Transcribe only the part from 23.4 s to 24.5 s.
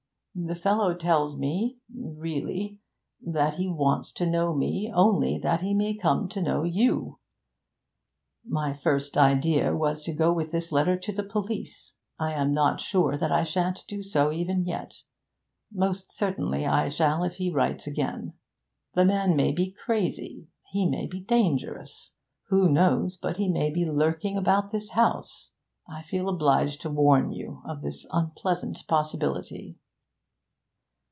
may come lurking